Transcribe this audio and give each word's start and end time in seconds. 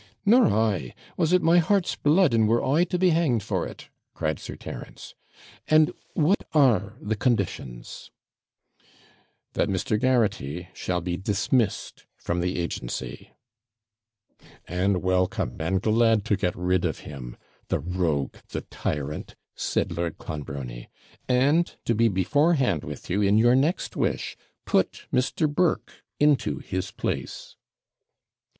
'Nor 0.25 0.47
I 0.47 0.95
was 1.15 1.31
it 1.31 1.43
my 1.43 1.59
heart's 1.59 1.95
blood, 1.95 2.33
and 2.33 2.47
were 2.47 2.65
I 2.65 2.85
to 2.85 2.97
be 2.97 3.11
hanged 3.11 3.43
for 3.43 3.67
it,' 3.67 3.87
cried 4.15 4.39
Sir 4.39 4.55
Terence. 4.55 5.13
'And 5.67 5.91
what 6.15 6.47
are 6.55 6.95
the 6.99 7.15
conditions?' 7.15 8.09
'That 9.53 9.69
Mr. 9.69 9.99
Garraghty 9.99 10.69
shall 10.73 11.01
be 11.01 11.17
dismissed 11.17 12.07
from 12.17 12.39
the 12.41 12.57
agency.' 12.57 13.29
'And 14.67 15.03
welcome, 15.03 15.57
and 15.59 15.79
glad 15.83 16.25
to 16.25 16.35
get 16.35 16.55
rid 16.55 16.83
of 16.83 17.01
him 17.01 17.37
the 17.67 17.79
rogue, 17.79 18.37
the 18.49 18.61
tyrant,' 18.61 19.35
said 19.55 19.91
Lord 19.91 20.17
Clonbrony; 20.17 20.89
'and, 21.29 21.75
to 21.85 21.93
be 21.93 22.07
beforehand 22.07 22.83
with 22.83 23.07
you 23.11 23.21
in 23.21 23.37
your 23.37 23.53
next 23.53 23.95
wish, 23.95 24.35
put 24.65 25.05
Mr. 25.13 25.47
Burke 25.47 26.01
into 26.19 26.57
his 26.57 26.89
place.' 26.89 27.55